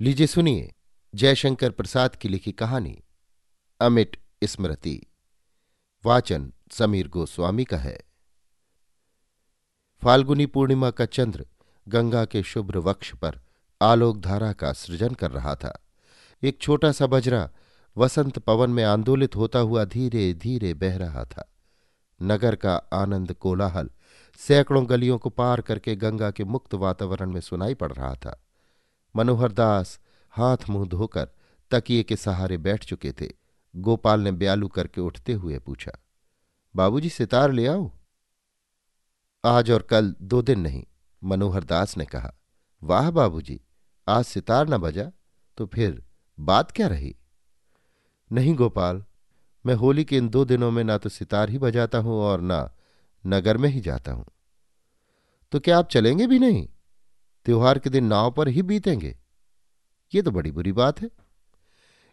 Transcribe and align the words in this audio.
लीजिए 0.00 0.26
सुनिए 0.26 0.74
जयशंकर 1.14 1.70
प्रसाद 1.70 2.16
की 2.16 2.28
लिखी 2.28 2.52
कहानी, 2.52 3.02
अमिट 3.80 4.16
स्मृति। 4.44 5.06
वाचन 6.04 6.52
समीर 6.70 7.08
गोस्वामी 7.08 7.64
का 7.64 7.76
है। 7.76 8.00
फाल्गुनी 10.04 10.46
पूर्णिमा 10.46 10.90
का 10.90 11.04
चंद्र 11.06 11.46
गंगा 11.88 12.24
के 12.24 12.42
शुभ्र 12.42 12.78
वक्ष 12.78 13.14
पर 13.14 13.40
आलोक 13.82 14.20
धारा 14.20 14.52
का 14.52 14.72
सृजन 14.72 15.14
कर 15.14 15.30
रहा 15.30 15.54
था। 15.54 15.84
एक 16.42 16.60
छोटा 16.60 16.92
सा 16.92 17.06
बजरा 17.06 17.50
वसंत 17.96 18.38
पवन 18.38 18.70
में 18.70 18.84
आंदोलित 18.84 19.36
होता 19.36 19.58
हुआ 19.58 19.84
धीरे 19.84 20.34
धीरे 20.34 20.74
बह 20.74 20.96
रहा 20.96 21.24
था। 21.24 21.52
नगर 22.22 22.56
का 22.56 22.76
आनंद 22.92 23.32
कोलाहल 23.32 23.90
सैकड़ों 24.38 24.90
गलियों 24.90 25.18
को 25.18 25.30
पार 25.30 25.60
करके 25.60 25.96
गंगा 25.96 26.30
के 26.30 26.44
मुक्त 26.44 26.74
वातावरण 26.74 27.32
में 27.32 27.40
सुनाई 27.40 27.74
पड़ 27.74 27.92
रहा 27.92 28.14
था। 28.14 28.43
मनोहर 29.14 29.52
दास 29.52 29.98
हाथ 30.34 30.68
मुँह 30.70 30.86
धोकर 30.88 31.28
तकिए 31.70 32.02
के 32.02 32.16
सहारे 32.16 32.56
बैठ 32.58 32.84
चुके 32.84 33.12
थे। 33.12 33.28
गोपाल 33.74 34.20
ने 34.20 34.32
ब्यालू 34.32 34.68
करके 34.68 35.00
उठते 35.00 35.32
हुए 35.32 35.58
पूछा, 35.58 35.92
बाबूजी, 36.74 37.08
सितार 37.08 37.52
ले 37.52 37.66
आओ? 37.66 37.90
आज 39.44 39.70
और 39.70 39.82
कल 39.82 40.14
दो 40.22 40.42
दिन 40.42 40.60
नहीं, 40.60 40.84
मनोहर 41.22 41.64
दास 41.64 41.96
ने 41.96 42.04
कहा। 42.04 42.32
वाह 42.82 43.10
बाबूजी, 43.10 43.60
आज 44.06 44.24
सितार 44.24 44.68
न 44.68 44.78
बजा 44.78 45.10
तो 45.58 45.66
फिर 45.66 46.02
बात 46.38 46.70
क्या 46.70 46.86
रही? 46.86 47.14
नहीं 48.30 48.54
गोपाल, 48.54 49.02
मैं 49.64 49.74
होली 49.74 50.04
के 50.04 50.16
इन 50.16 50.28
दो 50.28 50.44
दिनों 50.44 50.70
में 50.70 50.82
ना 50.84 50.98
तो 50.98 51.08
सितार 51.08 51.50
ही 51.50 51.58
बजाता 51.58 51.98
हूँ 51.98 52.20
और 52.20 52.40
ना 52.40 52.70
नगर 53.24 53.56
में 53.56 53.68
ही 53.68 53.80
जाता 53.80 54.12
हूँ। 54.12 54.24
तो 55.52 55.60
क्या 55.60 55.78
आप 55.78 55.88
चलेंगे 55.88 56.26
भी 56.26 56.38
नहीं? 56.38 56.66
त्योहार 57.46 57.78
के 57.78 57.90
दिन 57.90 58.04
नाव 58.04 58.30
पर 58.30 58.48
ही 58.48 58.62
बीतेंगे। 58.62 59.16
ये 60.12 60.22
तो 60.22 60.30
बड़ी 60.30 60.50
बुरी 60.50 60.72
बात 60.72 61.00
है। 61.02 61.10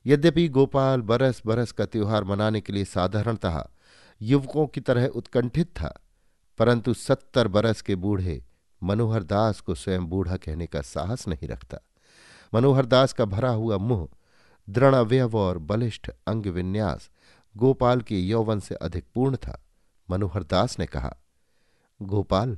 यद्यपि 0.05 0.47
गोपाल 0.49 1.01
बरस 1.01 1.41
बरस 1.45 1.71
का 1.71 1.85
त्योहार 1.85 2.23
मनाने 2.23 2.61
के 2.61 2.73
लिए 2.73 2.85
साधारणतः 2.85 3.63
युवकों 4.21 4.65
की 4.67 4.81
तरह 4.81 5.07
उत्कंठित 5.07 5.67
था, 5.71 5.93
परंतु 6.59 6.93
सत्तर 6.93 7.47
बरस 7.47 7.81
के 7.81 7.95
बूढ़े 7.95 8.41
मनोहर 8.81 9.23
दास 9.23 9.59
को 9.59 9.75
स्वयं 9.75 10.05
बूढ़ा 10.05 10.37
कहने 10.37 10.65
का 10.67 10.81
साहस 10.81 11.27
नहीं 11.27 11.47
रखता। 11.47 11.77
मनोहर 12.53 12.85
दास 12.85 13.13
का 13.13 13.25
भरा 13.25 13.49
हुआ 13.51 13.77
मुँह, 13.77 14.07
दृढ़ 14.67 14.95
अवयव 14.95 15.37
और 15.37 15.57
बलिष्ठ 15.59 16.09
अंग 16.27 16.45
विन्यास 16.47 17.09
गोपाल 17.55 18.01
के 18.01 18.19
यौवन 18.19 18.59
से 18.59 18.75
अधिक 18.75 19.05
पूर्ण 19.15 19.35
था, 19.35 19.61
मनोहर 20.09 20.43
दास 20.43 20.77
ने 20.79 20.85
कहा, 20.85 21.15
गोपाल 21.99 22.57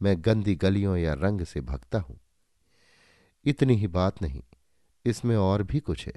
मैं 0.00 0.16
गंदी 0.20 0.54
गलियों 0.54 0.96
या 0.96 1.12
रंग 1.14 1.44
से 1.44 1.60
भगता 1.62 1.98
हूँ। 1.98 2.18
इतनी 3.44 3.74
ही 3.74 3.86
बात 3.88 4.22
नहीं, 4.22 4.42
इसमें 5.04 5.36
और 5.36 5.62
भी 5.62 5.80
कुछ 5.80 6.06
है। 6.06 6.14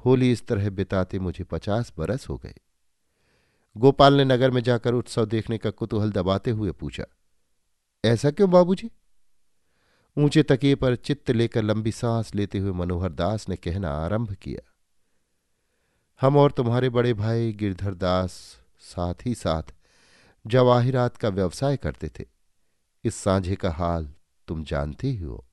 होली 0.00 0.30
इस 0.32 0.46
तरह 0.46 0.70
बिताते 0.70 1.18
मुझे 1.18 1.44
पचास 1.44 1.92
बरस 1.98 2.28
हो 2.28 2.36
गए। 2.36 2.54
गोपाल 3.76 4.14
ने 4.14 4.24
नगर 4.24 4.50
में 4.50 4.60
जाकर 4.62 4.94
उत्सव 4.94 5.24
देखने 5.26 5.58
का 5.58 5.70
कुतूहल 5.72 6.12
दबाते 6.12 6.50
हुए 6.50 6.70
पूछा, 6.72 7.04
ऐसा 8.04 8.30
क्यों 8.30 8.50
बाबूजी? 8.50 8.90
ऊँचे 10.16 10.42
तकिए 10.42 10.74
पर 10.74 10.94
चित्त 10.96 11.30
लेकर 11.30 11.62
लंबी 11.62 11.92
सांस 11.92 12.34
लेते 12.34 12.58
हुए 12.58 12.72
मनोहर 12.74 13.12
दास 13.12 13.48
ने 13.48 13.56
कहना 13.56 13.90
आरंभ 13.94 14.32
किया, 14.34 14.60
हम 16.20 16.36
और 16.36 16.52
तुम्हारे 16.52 16.88
बड़े 16.90 17.12
भाई 17.14 17.52
गिरधर 17.52 17.94
दास 17.96 18.32
साथ 18.82 19.26
ही 19.26 19.34
साथ 19.34 19.74
जवाहिरात 20.44 21.16
का 21.16 21.28
व्यवसाय 21.28 21.76
करते 21.76 22.08
थे। 22.10 22.24
इस 23.06 23.14
सांझे 23.14 23.54
का 23.54 23.70
हाल 23.70 24.08
तुम 24.48 24.64
जानते 24.64 25.08
ही 25.08 25.16
हो। 25.16 25.44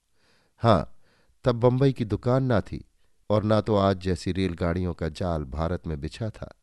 हाँ 0.58 0.98
तब 1.46 1.56
बंबई 1.56 1.94
की 1.94 2.06
दुकान 2.06 2.44
ना 2.44 2.62
थी 2.62 2.86
और 3.30 3.44
ना 3.44 3.62
तो 3.62 3.76
आज 3.76 3.98
जैसी 3.98 4.32
रेलगाड़ियों 4.32 4.94
का 4.94 5.10
जाल 5.10 5.44
भारत 5.44 5.88
में 5.88 6.02
बिछा 6.02 6.30
था। 6.30 6.54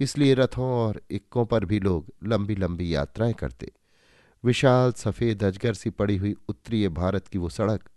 इसलिए 0.00 0.34
रथों 0.34 0.64
और 0.64 1.00
इक्कों 1.10 1.44
पर 1.46 1.64
भी 1.64 1.80
लोग 1.80 2.12
लंबी 2.24 2.54
लंबी 2.54 2.94
यात्राएँ 2.94 3.32
करते। 3.32 3.72
विशाल 4.44 4.92
सफ़ेद 4.92 5.44
अजगर 5.44 5.74
सी 5.74 5.90
पड़ी 5.90 6.16
हुई 6.16 6.34
उत्तरीय 6.48 6.88
भारत 6.88 7.28
की 7.28 7.38
वो 7.38 7.48
सड़क, 7.48 7.88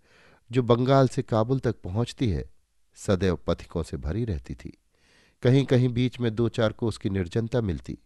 जो 0.51 0.63
बंगाल 0.63 1.07
से 1.07 1.21
काबुल 1.21 1.59
तक 1.59 1.75
पहुँचती 1.83 2.29
है, 2.29 2.49
सदैव 2.95 3.39
पथिकों 3.47 3.83
से 3.83 3.97
भरी 3.97 4.25
रहती 4.25 4.55
थी। 4.55 4.77
कहीं 5.43 5.65
कहीं 5.65 5.89
बीच 5.89 6.19
में 6.19 6.35
दो 6.35 6.49
चार 6.49 6.71
को 6.71 6.87
उसकी 6.87 7.09
निर्जनता 7.09 7.61
मिलती। 7.61 7.97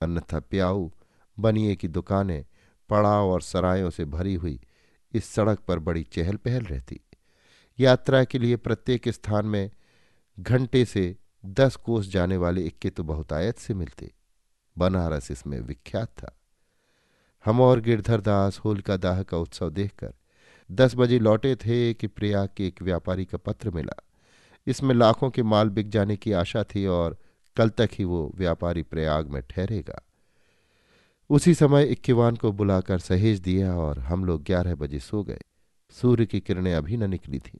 अन्यथा 0.00 0.40
प्याऊ, 0.40 0.90
बनिए 1.38 1.76
की 1.76 1.88
दुकानें 1.88 2.44
पड़ाव 2.92 3.30
और 3.30 3.42
सरायों 3.42 3.90
से 3.90 4.04
भरी 4.04 4.34
हुई 4.34 4.60
इस 5.12 5.24
सड़क 5.24 5.58
पर 5.58 5.78
बड़ी 5.78 6.02
चहल 6.02 6.36
पहल 6.36 6.64
रहती। 6.64 7.00
यात्रा 7.78 8.24
के 8.24 8.38
लिए 8.38 8.56
प्रत्येक 8.56 9.08
स्थान 9.08 9.46
में 9.46 9.70
घंटे 10.38 10.84
से 10.84 11.16
दस 11.44 11.76
कोस 11.76 12.08
जाने 12.08 12.36
वाले 12.36 12.62
इक्के 12.62 12.90
तो 12.90 13.04
बहुतायत 13.04 13.58
से 13.58 13.74
मिलते। 13.74 14.10
बनारस 14.76 15.30
इसमें 15.30 15.58
विख्यात 15.60 16.08
था। 16.08 16.36
हम 17.44 17.60
और 17.60 17.80
गिरधर 17.80 18.20
दास 18.20 18.58
होलिका 18.58 18.96
दाह 18.96 19.22
का 19.22 19.38
उत्सव 19.38 19.70
देखकर 19.70 20.12
दस 20.70 20.94
बजे 20.96 21.18
लौटे 21.18 21.54
थे 21.56 21.94
कि 21.94 22.06
प्रयाग 22.06 22.48
के 22.56 22.66
एक 22.66 22.82
व्यापारी 22.82 23.24
का 23.24 23.38
पत्र 23.38 23.70
मिला। 23.70 24.02
इसमें 24.66 24.94
लाखों 24.94 25.30
के 25.30 25.42
माल 25.42 25.68
बिक 25.68 25.88
जाने 25.90 26.16
की 26.16 26.32
आशा 26.32 26.62
थी 26.64 26.86
और 26.86 27.18
कल 27.56 27.68
तक 27.68 27.90
ही 27.92 28.04
वो 28.04 28.32
व्यापारी 28.36 28.82
प्रयाग 28.82 29.28
में 29.28 29.42
ठहरेगा। 29.50 30.00
उसी 31.32 31.52
समय 31.54 31.84
इक्कीवान 31.84 32.36
को 32.36 32.50
बुलाकर 32.52 32.98
सहेज 32.98 33.38
दिया 33.40 33.72
और 33.74 33.98
हम 33.98 34.24
लोग 34.24 34.42
ग्यारह 34.44 34.74
बजे 34.74 34.98
सो 34.98 35.22
गए। 35.24 35.40
सूर्य 35.94 36.24
की 36.26 36.40
किरणें 36.40 36.72
अभी 36.74 36.96
न 36.96 37.08
निकली 37.10 37.38
थीं। 37.38 37.58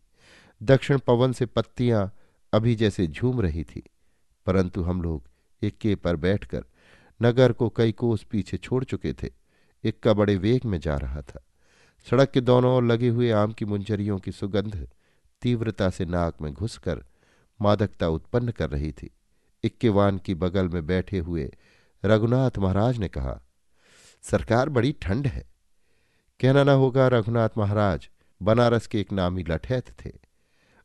दक्षिण 0.60 0.98
पवन 0.98 1.32
से 1.32 1.46
पत्तियाँ 1.46 2.10
अभी 2.52 2.74
जैसे 2.74 3.06
झूम 3.06 3.40
रही 3.40 3.62
थी, 3.64 3.82
परंतु 4.46 4.82
हम 4.82 5.00
लोग 5.02 5.28
इक्के 5.62 5.94
पर 5.94 6.16
बैठकर 6.16 6.64
नगर 7.20 7.52
को 7.52 7.68
कई 7.68 7.92
कोस 7.92 8.24
पीछे 8.24 8.56
छोड़ 8.56 8.82
चुके 8.84 9.12
थे। 9.12 9.30
इक्का 9.84 10.12
बड़े 10.12 10.36
वेग 10.36 10.64
में 10.64 10.78
जा 10.80 10.96
रहा 10.96 11.22
था। 11.22 11.42
सड़क 12.06 12.30
के 12.30 12.40
दोनों 12.40 12.74
ओर 12.74 12.84
लगे 12.84 13.08
हुए 13.08 13.30
आम 13.30 13.52
की 13.52 13.64
मुंजरियों 13.64 14.18
की 14.18 14.32
सुगंध 14.32 14.76
तीव्रता 15.42 15.88
से 15.90 16.04
नाक 16.06 16.42
में 16.42 16.52
घुसकर 16.52 17.02
मादकता 17.60 18.08
उत्पन्न 18.08 18.50
कर 18.50 18.70
रही 18.70 18.92
थी। 18.92 19.10
इक्केवान 19.64 20.18
की 20.18 20.34
बगल 20.34 20.68
में 20.68 20.86
बैठे 20.86 21.18
हुए 21.18 21.50
रघुनाथ 22.04 22.58
महाराज 22.58 22.98
ने 22.98 23.08
कहा 23.08 23.40
सरकार 24.24 24.68
बड़ी 24.68 24.92
ठंड 24.92 25.26
है। 25.26 25.44
कहना 26.40 26.64
न 26.64 26.68
होगा, 26.68 27.08
रघुनाथ 27.08 27.48
महाराज, 27.58 28.08
बनारस 28.40 28.86
के 28.86 29.00
एक 29.00 29.12
नामी 29.12 29.42
लठैत 29.42 29.90
थे। 30.04 30.12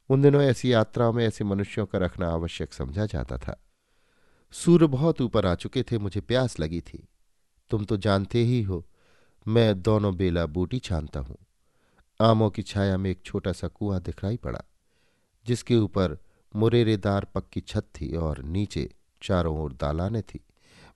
उन 0.10 0.22
दिनों 0.22 0.42
ऐसी 0.42 0.74
यात्राओं 0.74 1.14
में 1.14 1.26
ऐसे 1.26 1.44
मनुष्यों 1.44 1.86
का 1.86 2.00
रखना 2.00 2.30
आवश्यक 2.30 2.74
समझा 2.74 3.06
जाता 3.06 3.38
था। 3.38 3.60
सूर्य 4.52 4.88
बहुत 4.88 5.22
ऊपर 5.22 5.46
आ 5.46 5.56
चुके 5.56 5.84
थे, 5.84 5.98
मुझे 5.98 6.22
प्यास 6.22 6.60
लगी 6.60 6.82
थी। 6.82 7.08
तुम 7.70 7.86
तो 7.86 7.98
जानते 7.98 8.40
ही 8.40 8.62
हो, 8.62 8.86
मैं 9.48 9.82
दोनों 9.82 10.16
बेला 10.18 10.46
बूटी 10.46 10.80
छानता 10.80 11.20
हूँ। 11.20 11.38
आमों 12.22 12.50
की 12.50 12.62
छाया 12.62 12.98
में 12.98 13.10
एक 13.12 13.22
छोटा 13.26 13.52
सा 13.52 13.68
कुआँ 13.68 14.02
दिखलाई 14.02 14.38
पड़ा, 14.38 14.64
जिसके 15.46 15.76
ऊपर 15.76 16.18
मुरेरेदार 16.56 17.26
पक्की 17.26 17.62
छत 17.62 17.88
थी 17.96 18.16
और 18.16 18.44
नीचे 18.44 18.90
चारों 19.22 19.58
ओर 19.60 19.74
दालाने 19.74 20.22
थी। 20.22 20.40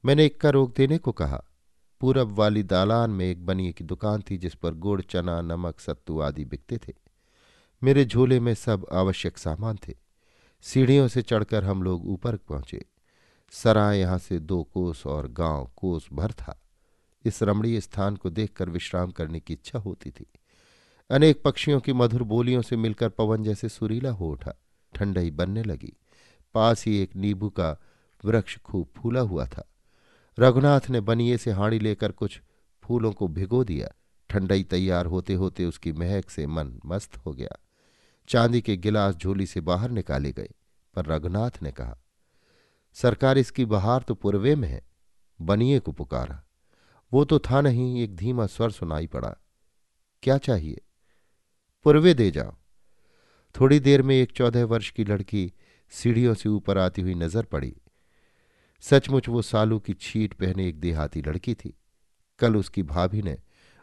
मैंने 0.06 0.25
इक्का 0.25 0.50
रोक 0.50 0.75
देने 0.75 0.97
को 0.97 1.12
कहा 1.12 1.44
पूरब 2.01 2.31
वाली 2.31 2.63
दालान 2.63 3.09
में 3.09 3.25
एक 3.25 3.45
बनिए 3.45 3.72
की 3.72 3.84
दुकान 3.84 4.23
थी, 4.31 4.38
जिस 4.38 4.56
पर 4.56 4.73
गुड़, 4.73 5.01
चना, 5.01 5.41
नमक, 5.41 5.79
सत्तू 5.79 6.19
आदि 6.19 6.45
बिकते 6.45 6.78
थे। 6.78 6.94
मेरे 7.84 8.06
झोले 8.06 8.39
में 8.39 8.53
सब 8.53 8.88
आवश्यक 8.94 9.38
सामान 9.38 9.78
थे। 9.88 9.94
सीढ़ियों 10.62 11.07
से 11.07 11.22
चढ़कर 11.22 11.63
हम 11.63 11.84
लोग 11.84 12.06
ऊपर 12.06 12.35
पहुँचे। 12.35 12.85
सराय 13.51 14.00
यहाँ 14.00 14.17
से 14.17 14.39
दो 14.39 14.63
कोस 14.63 15.07
और 15.07 15.28
गाँव 15.28 15.72
कोस 15.75 16.09
भर 16.13 16.31
था। 16.31 16.62
इस 17.25 17.44
रमणीय 17.44 17.81
स्थान 17.81 18.16
को 18.16 18.29
देखकर 18.29 18.69
विश्राम 18.69 19.12
करने 19.12 19.39
की 19.39 19.53
इच्छा 19.53 19.79
होती 19.79 20.12
थी। 20.12 20.25
अनेक 21.09 21.44
पक्षियों 21.44 21.79
की 21.79 21.94
मधुर 21.94 22.23
बोलियों 22.23 22.62
से 22.62 22.78
मिलकर 22.78 23.09
पवन 23.09 23.44
जैसे 23.44 23.69
सुरीला 23.69 24.12
हो 24.12 24.31
उठा। 24.31 24.53
ठंडई 24.94 25.31
बनने 25.31 25.63
लगी। 25.63 25.94
पास 26.53 26.86
ही 26.86 26.98
एक 26.98 27.15
नींबू 27.15 27.50
का 27.50 27.81
वृक्ष 28.25 28.57
खूब 28.57 28.88
फूला 28.98 29.21
हुआ 29.21 29.45
था। 29.45 29.70
रघुनाथ 30.41 30.89
ने 30.89 30.99
बनिए 31.01 31.38
से 31.38 31.51
हाड़ी 31.51 31.79
लेकर 31.79 32.11
कुछ 32.11 32.39
फूलों 32.83 33.11
को 33.11 33.27
भिगो 33.27 33.63
दिया। 33.63 33.88
ठंडई 34.29 34.63
तैयार 34.63 35.05
होते 35.05 35.33
होते 35.33 35.65
उसकी 35.65 35.91
महक 35.93 36.29
से 36.29 36.45
मन 36.47 36.71
मस्त 36.85 37.17
हो 37.17 37.33
गया। 37.33 37.57
चांदी 38.29 38.61
के 38.61 38.75
गिलास 38.77 39.15
झोली 39.15 39.45
से 39.45 39.61
बाहर 39.61 39.91
निकाले 39.91 40.31
गए, 40.31 40.49
पर 40.95 41.05
रघुनाथ 41.05 41.61
ने 41.63 41.71
कहा, 41.71 41.97
सरकार 42.95 43.38
इसकी 43.38 43.65
बहार 43.65 44.01
तो 44.01 44.15
पूर्वे 44.15 44.55
में 44.55 44.67
है, 44.67 44.81
बनिए 45.39 45.79
को 45.79 45.91
पुकारा। 45.91 46.41
वो 47.11 47.23
तो 47.25 47.39
था 47.39 47.61
नहीं, 47.61 48.01
एक 48.03 48.15
धीमा 48.15 48.45
स्वर 48.45 48.71
सुनाई 48.71 49.07
पड़ा। 49.07 49.35
क्या 50.23 50.38
चाहिए? 50.38 50.81
पूर्वे 51.85 52.13
दे 52.13 52.29
जाओ। 52.31 52.55
थोड़ी 53.55 53.79
देर 53.79 54.01
में 54.01 54.15
एक 54.15 54.31
चौदह 54.31 54.65
वर्ष 54.65 54.89
की 54.89 55.03
लड़की 55.03 55.51
सीढ़ियों 55.93 56.33
से 56.33 56.49
ऊपर 56.49 56.77
आती 56.77 57.01
हुई 57.01 57.15
नज़र 57.15 57.45
पड़ी। 57.45 57.75
सचमुच 58.81 59.30
वो 59.30 59.42
सालू 59.42 59.80
की 59.80 59.94
छीट 59.94 60.33
पहने 60.33 60.68
एक 60.68 60.80
देहाती 60.80 61.22
लड़की 61.22 61.54
थी। 61.54 61.78
कल 62.39 62.56
उसकी 62.56 62.83
भाभी 62.83 63.22
ने 63.22 63.38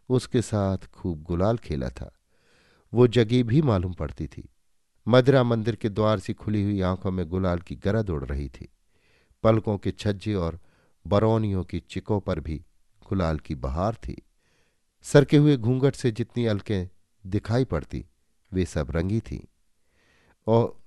उसके 0.08 0.42
साथ 0.42 0.78
खूब 0.78 1.22
गुलाल 1.22 1.56
खेला 1.56 1.88
था। 1.88 2.14
वो 2.94 3.06
जगी 3.06 3.42
भी 3.42 3.62
मालूम 3.62 3.92
पड़ती 3.92 4.26
थी। 4.26 4.48
मदिरा 5.08 5.42
मंदिर 5.42 5.76
के 5.76 5.88
द्वार 5.88 6.18
सी 6.18 6.32
खुली 6.32 6.62
हुई 6.62 6.80
आँखों 6.80 7.10
में 7.10 7.28
गुलाल 7.28 7.58
की 7.58 7.76
गरद 7.76 8.10
उड़ 8.10 8.24
रही 8.24 8.48
थी। 8.48 8.68
पलकों 9.42 9.78
के 9.78 9.90
छज्जे 9.90 10.34
और 10.34 10.60
बरौनियों 11.06 11.64
की 11.64 11.80
चिकों 11.80 12.20
पर 12.20 12.40
भी 12.40 12.58
गुलाल 13.08 13.38
की 13.38 13.54
बहार 13.54 13.94
थी। 13.94 14.22
सरके 15.02 15.36
हुए 15.36 15.56
घूंघट 15.56 15.94
से 15.94 16.10
जितनी 16.10 16.46
अलकें 16.46 16.88
दिखाई 17.26 17.64
पड़ती, 17.64 18.06
वे 18.52 18.64
सब 18.64 18.90
रंगी 18.90 19.20
थीं। 19.20 19.40
और 20.46 20.80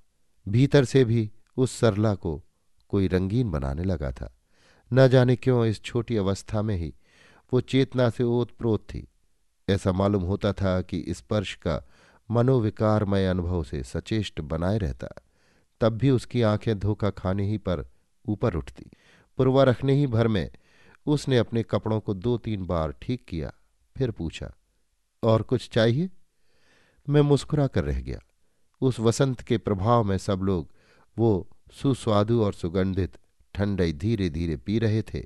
भीतर 0.47 0.85
से 0.85 1.05
भी 1.05 1.31
उस 1.57 1.79
सरला 1.79 2.15
को 2.15 2.43
कोई 2.91 3.07
रंगीन 3.07 3.51
बनाने 3.51 3.83
लगा 3.83 4.11
था। 4.11 4.33
न 4.93 5.07
जाने 5.07 5.35
क्यों 5.35 5.65
इस 5.65 5.81
छोटी 5.81 6.17
अवस्था 6.17 6.61
में 6.61 6.75
ही 6.75 6.93
वो 7.53 7.61
चेतना 7.61 8.09
से 8.09 8.23
ओतप्रोत 8.23 8.83
थी। 8.89 9.07
ऐसा 9.69 9.91
मालूम 9.91 10.23
होता 10.23 10.53
था 10.53 10.81
कि 10.81 11.05
स्पर्श 11.09 11.55
का 11.55 11.81
मनोविकारमय 12.31 13.25
अनुभव 13.25 13.63
से 13.63 13.83
सचेष्ट 13.83 14.41
बनाए 14.41 14.77
रहता। 14.77 15.07
तब 15.81 15.97
भी 15.97 16.09
उसकी 16.09 16.41
आँखें 16.41 16.79
धोखा 16.79 17.09
खाने 17.09 17.45
ही 17.45 17.57
पर 17.57 17.85
ऊपर 18.25 18.55
उठती। 18.55 18.85
पुरवा 19.37 19.63
रखने 19.63 19.93
ही 19.93 20.07
भर 20.07 20.27
में 20.27 20.49
उसने 21.05 21.37
अपने 21.37 21.63
कपड़ों 21.63 21.99
को 21.99 22.13
दो 22.13 22.37
तीन 22.37 22.65
बार 22.65 22.91
ठीक 23.01 23.25
किया, 23.27 23.51
फिर 23.97 24.11
पूछा, 24.11 24.51
और 25.23 25.41
कुछ 25.41 25.69
चाहिए? 25.69 26.09
मैं 27.09 27.21
मुस्कुरा 27.21 27.67
कर 27.67 27.83
रह 27.83 28.01
गया। 28.01 28.19
उस 28.81 28.99
वसंत 28.99 29.41
के 29.41 29.57
प्रभाव 29.57 30.03
में 30.03 30.17
सब 30.17 30.39
लोग 30.39 30.69
वो 31.17 31.47
सुस्वादु 31.71 32.43
और 32.43 32.53
सुगंधित 32.53 33.17
ठंडई 33.53 33.93
धीरे 33.93 34.29
धीरे 34.29 34.57
पी 34.57 34.79
रहे 34.79 35.01
थे 35.01 35.25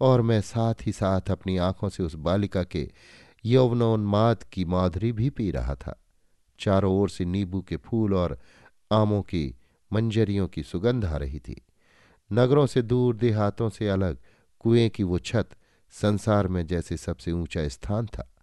और 0.00 0.22
मैं 0.22 0.40
साथ 0.40 0.74
ही 0.82 0.92
साथ 0.92 1.20
अपनी 1.30 1.56
आँखों 1.56 1.88
से 1.88 2.02
उस 2.02 2.14
बालिका 2.14 2.62
के 2.62 2.90
यौवनोन्माद 3.44 4.42
की 4.42 4.64
माधुरी 4.64 5.12
भी 5.12 5.30
पी 5.30 5.50
रहा 5.50 5.74
था। 5.74 6.02
चारों 6.60 6.94
ओर 6.94 7.10
से 7.10 7.24
नींबू 7.24 7.62
के 7.62 7.76
फूल 7.76 8.14
और 8.14 8.38
आमों 8.92 9.22
की 9.22 9.56
मंजरियों 9.92 10.48
की 10.48 10.62
सुगंध 10.62 11.04
आ 11.04 11.16
रही 11.16 11.38
थी। 11.38 11.66
नगरों 12.32 12.66
से 12.66 12.82
दूर, 12.82 13.16
देहातों 13.16 13.70
से 13.70 13.88
अलग, 13.88 14.18
कुएँ 14.58 14.88
की 14.88 15.02
वो 15.02 15.18
छत 15.18 15.48
संसार 15.90 16.48
में 16.48 16.66
जैसे 16.66 16.96
सबसे 16.96 17.32
ऊँचा 17.32 17.68
स्थान 17.68 18.06
था। 18.06 18.34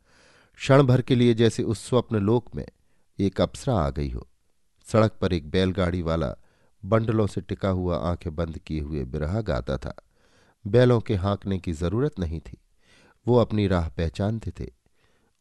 क्षण 0.58 0.84
भर 0.84 1.02
के 1.02 1.16
लिए 1.16 1.34
जैसे 1.34 1.64
उस 1.64 1.88
स्वप्न 1.88 2.16
लोक 2.16 2.56
में 2.56 2.66
एक 3.20 3.42
अप्सरा 3.42 3.76
आ 3.76 3.90
गई 3.90 4.10
हो। 4.10 4.28
सड़क 4.86 5.12
पर 5.12 5.34
एक 5.34 5.50
बैलगाड़ी 5.50 6.02
वाला 6.02 6.36
बंडलों 6.86 7.28
से 7.28 7.42
टिका 7.42 7.70
हुआ 7.70 7.98
आँखें 7.98 8.36
बंद 8.36 8.58
किए 8.58 8.80
हुए 8.80 9.04
बिरहा 9.04 9.42
गाता 9.42 9.78
था। 9.78 9.96
बैलों 10.66 11.00
के 11.02 11.16
हाँकने 11.16 11.60
की 11.60 11.74
ज़रूरत 11.74 12.20
नहीं 12.20 12.40
थी। 12.40 12.58
वो 13.26 13.38
अपनी 13.38 13.68
राह 13.68 13.90
पहचानते 13.90 14.52
थे। 14.60 14.72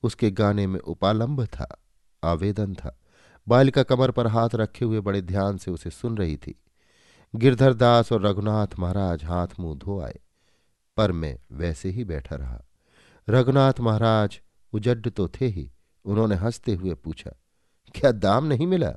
उसके 0.03 0.31
गाने 0.31 0.67
में 0.67 0.81
उपालंब 0.81 1.45
था, 1.45 1.83
आवेदन 2.23 2.75
था। 2.75 2.99
बालिका 3.49 3.83
कमर 3.83 4.11
पर 4.11 4.27
हाथ 4.27 4.55
रखे 4.55 4.85
हुए 4.85 5.01
बड़े 5.01 5.23
ध्यान 5.23 5.57
से 5.57 5.71
उसे 5.71 5.91
सुन 5.91 6.17
रही 6.17 6.37
थी। 6.37 6.61
गिरधर 7.35 7.75
दास 7.75 8.13
और 8.13 8.23
रघुनाथ 8.23 8.79
महाराज 8.79 9.25
हाथ 9.25 9.49
मुँह 9.61 9.77
धो 9.77 10.01
आए, 10.01 10.19
पर 10.97 11.13
मैं 11.13 11.39
वैसे 11.53 11.91
ही 11.91 12.05
बैठा 12.05 12.37
रहा। 12.37 12.63
रघुनाथ 13.29 13.81
महाराज 13.81 14.41
उजड्ड 14.73 15.11
तो 15.11 15.29
थे 15.29 15.47
ही, 15.47 15.71
उन्होंने 16.05 16.35
हँसते 16.35 16.75
हुए 16.75 16.95
पूछा, 16.95 17.31
क्या 17.95 18.13
दाम 18.13 18.45
नहीं 18.45 18.67
मिला? 18.67 18.95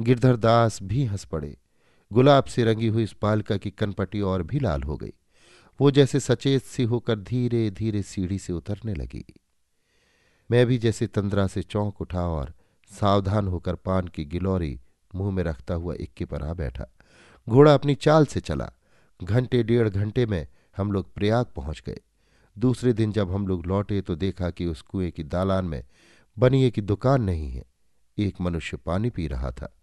गिरधर 0.00 0.36
दास 0.36 0.78
भी 0.82 1.04
हंस 1.04 1.24
पड़े। 1.24 1.56
गुलाब 2.12 2.44
से 2.44 2.64
रंगी 2.64 2.86
हुई 2.86 3.02
इस 3.02 3.14
बालिका 3.22 3.56
की 3.56 3.70
कनपटी 3.70 4.20
और 4.20 4.42
भी 4.42 4.60
लाल 4.60 4.82
हो 4.82 4.96
गई। 4.96 5.12
वो 5.80 5.90
जैसे 5.90 6.20
सचेत 6.20 6.62
सी 6.62 6.82
होकर 6.82 7.18
धीरे 7.18 7.70
धीरे 7.70 8.02
सीढ़ी 8.02 8.38
से 8.38 8.52
उतरने 8.52 8.94
लगी। 8.94 9.24
मैं 10.50 10.66
भी 10.66 10.78
जैसे 10.78 11.06
तंद्रा 11.06 11.46
से 11.46 11.62
चौंक 11.62 12.00
उठा 12.00 12.28
और 12.28 12.54
सावधान 13.00 13.48
होकर 13.48 13.74
पान 13.74 14.08
की 14.08 14.24
गिलौरी 14.24 14.80
मुँह 15.14 15.34
में 15.34 15.42
रखता 15.42 15.74
हुआ 15.74 15.94
इक्के 16.00 16.24
पर 16.24 16.42
आ 16.42 16.54
बैठा। 16.54 16.86
घोड़ा 17.48 17.74
अपनी 17.74 17.94
चाल 17.94 18.26
से 18.26 18.40
चला। 18.40 18.72
घंटे 19.24 19.62
डेढ़ 19.62 19.88
घंटे 19.88 20.26
में 20.26 20.46
हम 20.76 20.92
लोग 20.92 21.14
प्रयाग 21.14 21.46
पहुँच 21.56 21.82
गए। 21.86 22.00
दूसरे 22.58 22.92
दिन 22.92 23.12
जब 23.12 23.30
हम 23.30 23.48
लोग 23.48 23.66
लौटे 23.66 24.00
तो 24.00 24.14
देखा 24.14 24.50
कि 24.50 24.66
उस 24.66 24.82
कुएँ 24.82 25.10
की 25.10 25.22
दालान 25.22 25.64
में 25.64 25.84
बनिए 26.38 26.70
की 26.70 26.80
दुकान 26.80 27.22
नहीं 27.22 27.50
है। 27.50 27.64
एक 28.18 28.40
मनुष्य 28.40 28.76
पानी 28.76 29.10
पी 29.10 29.26
रहा 29.26 29.50
था। 29.50 29.74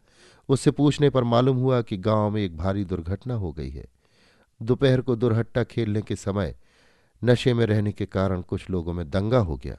उससे 0.49 0.71
पूछने 0.71 1.09
पर 1.09 1.23
मालूम 1.23 1.57
हुआ 1.57 1.81
कि 1.81 1.97
गाँव 1.97 2.29
में 2.29 2.41
एक 2.41 2.57
भारी 2.57 2.85
दुर्घटना 2.85 3.33
हो 3.33 3.51
गई 3.51 3.69
है। 3.69 3.85
दोपहर 4.61 5.01
को 5.01 5.15
दुर्हट्टा 5.15 5.63
खेलने 5.63 6.01
के 6.01 6.15
समय 6.15 6.55
नशे 7.23 7.53
में 7.53 7.65
रहने 7.65 7.91
के 7.91 8.05
कारण 8.05 8.41
कुछ 8.41 8.69
लोगों 8.69 8.93
में 8.93 9.09
दंगा 9.09 9.37
हो 9.37 9.57
गया। 9.57 9.77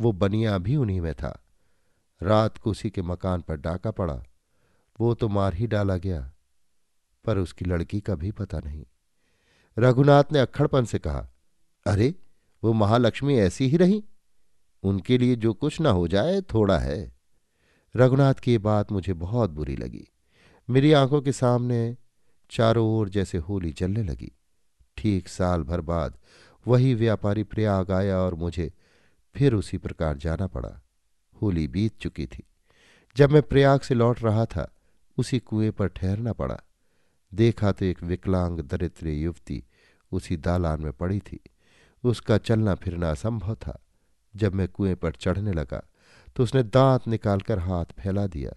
वो 0.00 0.12
बनिया 0.12 0.58
भी 0.58 0.76
उन्हीं 0.76 1.00
में 1.00 1.14
था। 1.14 1.42
रात 2.22 2.58
को 2.58 2.70
उसी 2.70 2.90
के 2.90 3.02
मकान 3.02 3.40
पर 3.40 3.56
डाका 3.56 3.90
पड़ा। 3.90 4.22
वो 5.00 5.14
तो 5.14 5.28
मार 5.28 5.54
ही 5.54 5.66
डाला 5.66 5.96
गया, 5.96 6.32
पर 7.24 7.38
उसकी 7.38 7.64
लड़की 7.64 8.00
का 8.00 8.14
भी 8.14 8.30
पता 8.30 8.58
नहीं। 8.58 8.84
रघुनाथ 9.78 10.24
ने 10.32 10.38
अक्खड़पन 10.38 10.84
से 10.84 10.98
कहा, 10.98 11.28
अरे, 11.86 12.14
वो 12.64 12.72
महालक्ष्मी 12.72 13.38
ऐसी 13.38 13.68
ही 13.68 13.76
रही। 13.76 14.04
उनके 14.82 15.18
लिए 15.18 15.36
जो 15.36 15.52
कुछ 15.52 15.80
ना 15.80 15.90
हो 15.90 16.08
जाए, 16.08 16.40
थोड़ा 16.40 16.78
है। 16.78 17.15
रघुनाथ 17.96 18.34
की 18.34 18.52
ये 18.52 18.58
बात 18.58 18.92
मुझे 18.92 19.12
बहुत 19.12 19.50
बुरी 19.50 19.76
लगी। 19.76 20.08
मेरी 20.70 20.92
आँखों 20.92 21.22
के 21.22 21.32
सामने 21.32 21.96
चारों 22.50 22.88
ओर 22.88 23.08
जैसे 23.08 23.38
होली 23.38 23.72
चलने 23.72 24.02
लगी। 24.02 24.32
ठीक 24.96 25.28
साल 25.28 25.62
भर 25.62 25.80
बाद 25.80 26.18
वही 26.66 26.94
व्यापारी 26.94 27.42
प्रयाग 27.42 27.90
आया 27.90 28.18
और 28.18 28.34
मुझे 28.34 28.72
फिर 29.34 29.54
उसी 29.54 29.78
प्रकार 29.78 30.16
जाना 30.16 30.46
पड़ा। 30.46 30.82
होली 31.42 31.68
बीत 31.68 31.98
चुकी 31.98 32.26
थी। 32.26 32.42
जब 33.16 33.30
मैं 33.30 33.42
प्रयाग 33.42 33.80
से 33.80 33.94
लौट 33.94 34.22
रहा 34.22 34.44
था, 34.44 34.74
उसी 35.18 35.38
कुएँ 35.38 35.70
पर 35.70 35.88
ठहरना 35.88 36.32
पड़ा। 36.32 36.60
देखा 37.34 37.72
तो 37.72 37.84
एक 37.84 38.02
विकलांग 38.02 38.60
दरिद्र 38.60 39.08
युवती 39.08 39.64
उसी 40.12 40.36
दालान 40.36 40.82
में 40.82 40.92
पड़ी 40.92 41.18
थी। 41.18 41.40
उसका 42.04 42.38
चलना 42.38 42.74
फिरना 42.74 43.10
असंभव 43.10 43.54
था। 43.54 43.82
जब 44.36 44.54
मैं 44.54 44.68
कुएँ 44.68 44.94
पर 44.94 45.10
चढ़ने 45.10 45.52
लगा 45.52 45.88
तो 46.36 46.42
उसने 46.42 46.62
दांत 46.62 47.08
निकालकर 47.08 47.58
हाथ 47.58 47.84
फैला 47.84 48.26
दिया। 48.26 48.52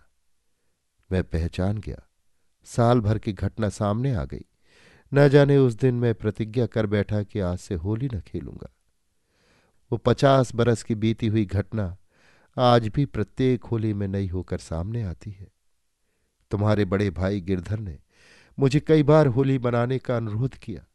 मैं 1.11 1.23
पहचान 1.23 1.77
गया। 1.77 2.01
साल 2.65 2.99
भर 3.01 3.17
की 3.17 3.33
घटना 3.33 3.69
सामने 3.69 4.13
आ 4.13 4.23
गई। 4.25 4.45
न 5.13 5.27
जाने 5.29 5.57
उस 5.57 5.73
दिन 5.73 5.95
मैं 5.95 6.13
प्रतिज्ञा 6.15 6.65
कर 6.65 6.85
बैठा 6.85 7.23
कि 7.23 7.39
आज 7.39 7.57
से 7.57 7.75
होली 7.75 8.09
न 8.13 8.19
खेलूँगा। 8.19 8.69
वो 9.91 9.97
पचास 9.97 10.53
बरस 10.55 10.83
की 10.83 10.95
बीती 10.95 11.27
हुई 11.27 11.45
घटना 11.45 11.97
आज 12.57 12.87
भी 12.87 13.05
प्रत्येक 13.05 13.63
होली 13.63 13.93
में 13.93 14.07
नई 14.07 14.27
होकर 14.27 14.57
सामने 14.57 15.03
आती 15.03 15.31
है। 15.31 15.47
तुम्हारे 16.51 16.85
बड़े 16.85 17.09
भाई 17.09 17.41
गिरधर 17.41 17.79
ने 17.79 17.99
मुझे 18.59 18.79
कई 18.79 19.03
बार 19.03 19.27
होली 19.27 19.57
बनाने 19.57 19.99
का 19.99 20.17
अनुरोध 20.17 20.55
किया, 20.55 20.85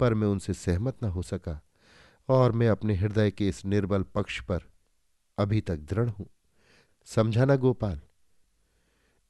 पर 0.00 0.14
मैं 0.14 0.28
उनसे 0.28 0.54
सहमत 0.54 0.96
न 1.02 1.06
हो 1.06 1.22
सका 1.22 1.60
और 2.28 2.52
मैं 2.52 2.68
अपने 2.68 2.94
हृदय 2.94 3.30
के 3.30 3.48
इस 3.48 3.64
निर्बल 3.64 4.02
पक्ष 4.02 4.40
पर 4.40 4.60
अभी 5.38 5.60
तक 5.60 5.76
दृढ़ 5.76 6.08
हूँ। 6.08 6.26
समझा 7.04 7.44
ना 7.44 7.56
गोपाल। 7.56 8.00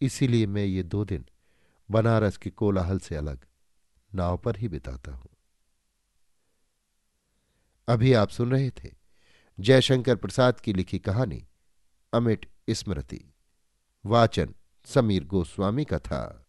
इसीलिए 0.01 0.47
मैं 0.47 0.65
ये 0.65 0.83
दो 0.83 1.05
दिन 1.05 1.27
बनारस 1.91 2.37
के 2.37 2.51
कोलाहल 2.51 2.99
से 2.99 3.17
अलग 3.17 3.47
नाव 4.15 4.39
पर 4.39 4.57
ही 4.57 4.69
बिताता 4.69 5.13
हूँ। 5.13 5.29
अभी 7.89 8.13
आप 8.13 8.29
सुन 8.29 8.51
रहे 8.51 8.71
थे 8.71 8.91
जयशंकर 9.61 10.17
प्रसाद 10.17 10.61
की 10.61 10.73
लिखी 10.73 10.99
कहानी 10.99 11.47
अमिट 12.13 12.51
स्मृति। 12.71 13.35
वाचन 14.07 14.55
समीर 14.85 15.25
गोस्वामी 15.25 15.85
का 15.85 15.99
था। 15.99 16.44